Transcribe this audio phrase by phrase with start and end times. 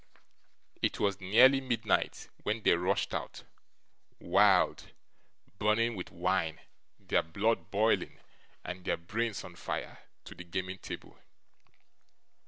[0.81, 3.43] It was nearly midnight when they rushed out,
[4.19, 4.87] wild,
[5.59, 6.59] burning with wine,
[6.97, 8.17] their blood boiling,
[8.63, 11.19] and their brains on fire, to the gaming table.